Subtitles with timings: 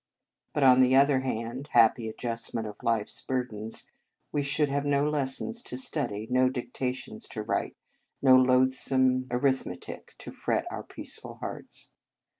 [0.55, 3.83] But on the other hand, happy adjustment of life s burdens^
[4.31, 7.77] we should have no lessons to study, no dictations to write,
[8.19, 11.91] no loathsome arithmetic to fret our peaceful hearts.